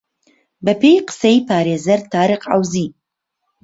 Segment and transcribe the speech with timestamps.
[0.65, 2.87] بە پێی قسەی پارێزەر تاریق عەوزی